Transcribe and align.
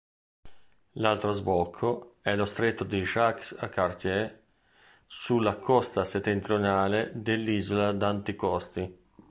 L'altro 0.93 1.31
sbocco 1.31 2.15
è 2.21 2.35
lo 2.35 2.45
stretto 2.45 2.83
di 2.83 3.01
Jacques 3.03 3.53
Cartier 3.69 4.45
sulla 5.05 5.57
costa 5.57 6.03
settentrionale 6.05 7.11
dell'isola 7.13 7.91
d'Anticosti. 7.91 8.97